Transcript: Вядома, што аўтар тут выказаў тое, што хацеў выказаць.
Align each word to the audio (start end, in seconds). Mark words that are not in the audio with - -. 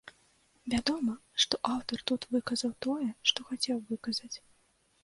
Вядома, 0.73 1.13
што 1.45 1.61
аўтар 1.73 1.99
тут 2.13 2.27
выказаў 2.33 2.71
тое, 2.87 3.09
што 3.35 3.39
хацеў 3.53 3.77
выказаць. 3.93 4.35